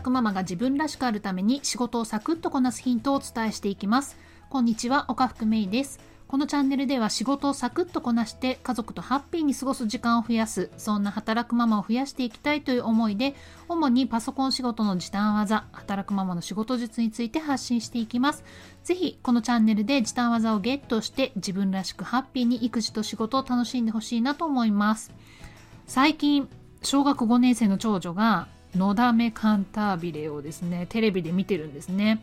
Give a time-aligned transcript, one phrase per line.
[0.00, 4.16] くママが自分らしくあるために仕事をサクッとこなすヒントをお伝えしていきます。
[4.48, 5.98] こんにちは岡福芽衣です。
[6.28, 13.34] このチャンネルでは仕事をサクッとこなして家族とハッピーに過ごす時間を増やすそんな働くママを増やしていきたいという思いで
[13.66, 18.44] 主にパソコン仕事の時短技働くママの仕事術について発信していきます。
[18.84, 25.12] ぜひこのチャンネルで時短技をゲットして自分らしくハッピーに育児と仕事を楽しんでほしいなと思います。
[25.86, 26.46] 最近
[26.82, 32.22] 小学5年生の長女がのだめカンタービレをですねテレビで見てるんですね。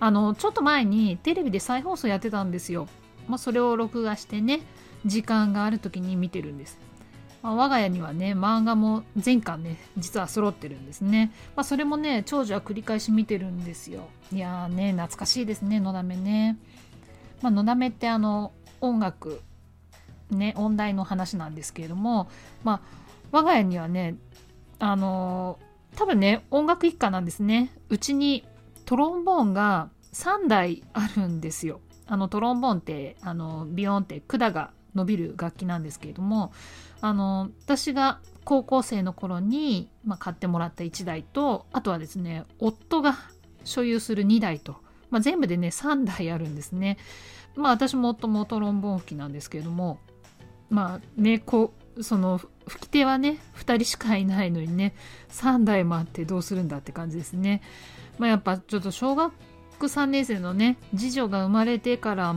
[0.00, 2.88] あのちょっと前にテレビで再放送やってたんですよ。
[3.28, 4.60] まあ、それを録画してね
[5.04, 6.78] 時間がある時に見てるんです、
[7.42, 14.08] まあ、我が家にはね漫画も全巻ね実は揃ってるんですね、まあ、それもね長女は繰り返し見てるんですよ。
[14.32, 16.58] いやーね懐かしいですねのだめね。
[17.42, 19.42] まあ、のだめってあの音楽
[20.30, 22.28] ね音大の話なんですけれども
[22.64, 22.80] まあ
[23.30, 24.16] 我が家にはね
[24.78, 25.58] あの
[25.98, 28.44] 多分ね音楽一家なんですねうちに
[28.84, 36.52] トロンボーンが3台あるんですよあのトロンボーンってあのビヨーンって管が伸びる楽器なんですけれども
[37.00, 43.16] あの私が高校生の頃に、まあ、買ってもらった1台とあとはですね夫が
[43.64, 44.76] 所有する2台と、
[45.10, 46.96] まあ、全部でね3台あるんですね。
[47.56, 49.98] まあ私も夫もトロンボーン吹きなんですけれども
[50.70, 54.94] まあねこうその吹き手はね2人しかいないのにね
[55.30, 57.60] 3台もあってどうするんだって感じですね。
[58.18, 59.32] まあ、やっぱちょっと小学
[59.78, 62.34] 3年生のね次女が生まれてから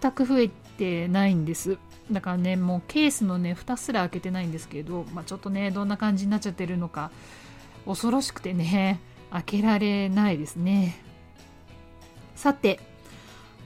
[0.00, 1.78] 全く増えてないんです。
[2.10, 7.10] だからねもうケースのね蓋すら開けてないんですけど、まあ、ちょっとねどんな感じになっちゃってるのか
[7.86, 11.00] 恐ろしくてね開けられないですね。
[12.34, 12.80] さて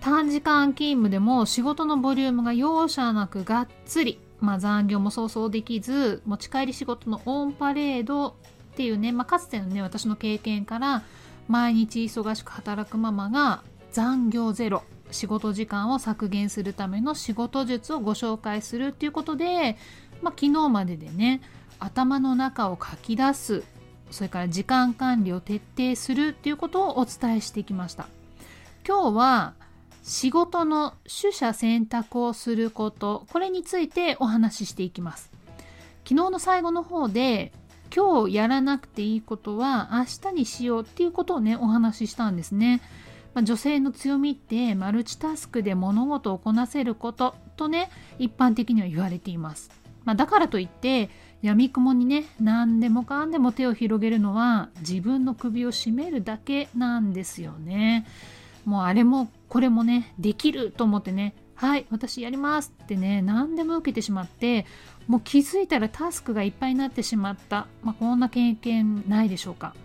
[0.00, 8.32] 短時間勤務でも仕事のボリュームが容赦なくがっつり、まあ、残業もそうそうできず持ち帰り仕事のオンパレードっ
[8.76, 11.02] ていうね、まあ、かつてのね私の経験から
[11.48, 13.62] 毎日忙しく働くママが
[13.92, 19.76] 残業ゼロ仕事時間を削減するための仕事術をご紹介するっていうことで、
[20.22, 21.40] まあ、昨日まででね
[21.78, 23.62] 頭の中を書き出す
[24.10, 28.06] それから時間管理を徹底するっていうことをお伝えしてきました。
[28.86, 29.54] 今日は
[30.04, 35.30] 仕事の取捨選択をすることこれについてお話ししていきます
[36.06, 37.52] 昨日の最後の方で
[37.94, 42.80] 今日やらなくていいことは明日にしようっていうことをねお話ししたんですね。
[43.34, 49.70] まあ、女性の強みってマルチタスクで物事をこなせることとね一般的には言われています。
[50.04, 51.08] まあ、だからといって
[51.40, 58.06] やみくもにね何でもかんでも手を広げるのは自分の首を絞めるだけなんですよね。
[58.64, 64.66] もうあれもこれもねできると思ってねはい私やりますってね何でも受けてしまって
[65.06, 69.76] もう気づいたらタスクがいっぱいになってしまった、まあ、こんな経験ないでしょうか。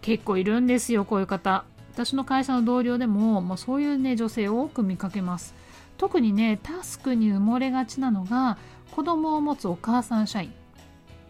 [0.00, 1.66] 結構いるんですよこういう方。
[1.92, 5.54] 私の会社の同僚でも、まあ、そういうね女性を多く見かけます。
[5.98, 8.56] 特にねタスクに埋もれがちなのが
[8.90, 10.50] 子供を持つお母さん社員。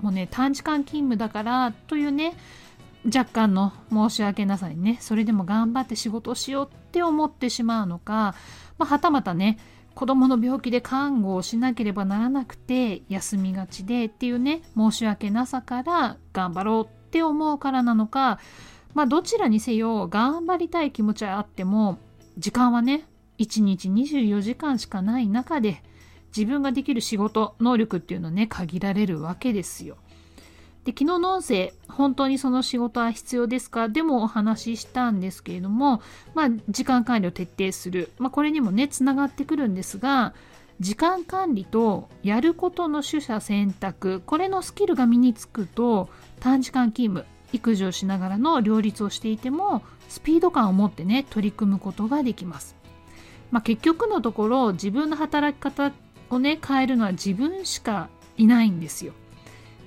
[0.01, 2.37] もうね短時間勤務だからというね
[3.06, 8.34] 若干の申し訳なさにねそれでも頑張って仕事をしようって思ってしまうのか、
[8.78, 9.59] まあ、はたまたね
[9.94, 18.41] 子供の病気で看護をしなければならなくて休みがちでっていうね申し訳なさから頑張ろうって思うからなのか
[18.94, 21.98] まあどちらにせよ頑張りたい気持ちはあっても
[22.38, 23.06] 時間はね
[23.38, 25.82] 1日24時間しかない中で
[26.37, 29.97] 自分ができる仕事能力っていうのはね限られるわけですよ。
[30.84, 33.89] で昨日の音声本当にその仕事は必要ですか？
[33.89, 36.03] でもお話ししたんですけれども、
[36.34, 40.34] まあ、時間管理を徹底する、まあ、これにもねつながってくるんですが
[40.81, 52.77] 時間管理とやることの取捨選択これのスキルが身につくと短時間勤務育児をしながらの両立をしていてもスピード感を持ってね取り組むことができます。
[53.53, 55.93] まあ、結局のところ自分の働き方
[56.28, 59.12] をね変えるのは自分しかいないんですよ。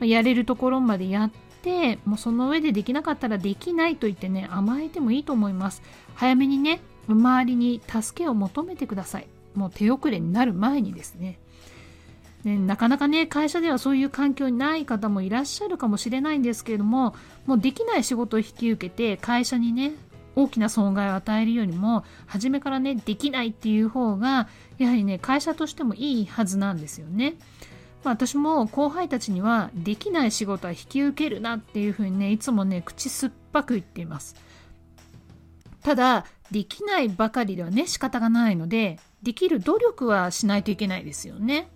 [0.05, 5.81] やれるところまでやってもうその上でできなかったらできないと言ってね甘えてもいいと思います。
[6.15, 9.27] 早めにね周りに助けを求めてください。
[9.55, 11.39] もう手遅れになる前にですね。
[12.44, 17.15] ねなかなかね会社ではそういう環境にない方もいらっしゃるかもしれないんですけれども
[17.45, 19.94] もうできない仕事を引き受けて会社にね
[20.35, 24.47] 大きな損害を与えるよりも初めからねできないっていう方が
[24.77, 27.33] やはりね会社としてもいいはずなんですよね。
[28.07, 34.38] まあ、私も後輩たちにはできない仕事は引き受けるなっていうふうにねいつもね口酸っぱく言っています。
[35.83, 41.69] ただできないばかりではね仕方がないのでできる努力はしないといけないですよね。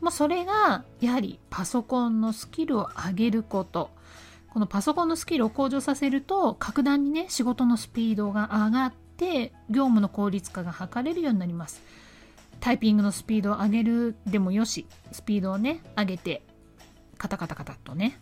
[0.00, 3.90] まあ、それがやはりパソコンのスキルを上げること。
[4.48, 11.82] このパソコンのスキルを向上させると格段にね仕事のスピードが上がって業務の効率化が図れるようになります。
[12.60, 16.42] タイピングのスピードを上げるでもよしスピードをね上げて
[17.16, 18.18] カタカタカタっとね。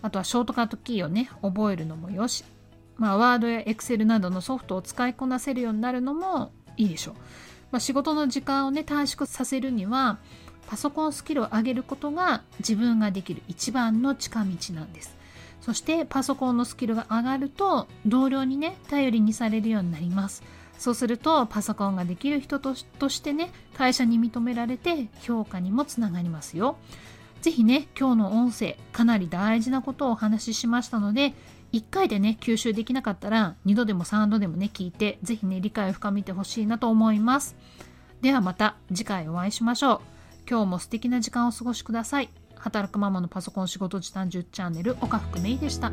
[0.00, 2.44] あとはショートカットキーをね覚えるのもよし。
[2.96, 7.14] まあワードやエクセルなどのソフトを使いこなせるようになるのもいいでしょう、
[7.70, 10.18] まあ、仕事の時間をね短縮させるには
[10.66, 15.16] パソコンスキルを上げることが自分ができる一番の近道なんです。
[15.60, 20.42] そしてパソコンのスキルが上がると同僚にね頼りにされるようになります。
[20.78, 26.78] そうするとパソコンができる人としてね会社に認められて評価にもつながりますよ。
[27.42, 31.34] ぜひね今日の音声かなり大事なことをお話ししましたので
[31.72, 37.56] 1回でね吸収できなかったら2度でも3度でもね聞いてぜひね理解を深めてほしいなと思います。
[38.20, 40.00] ではまた次回お会いしましょう。
[40.48, 42.30] 今日も素敵な時間をお過ごしください。
[42.56, 45.92] 働くママのパソコン仕事時短10チャンネル岡福芽衣でした。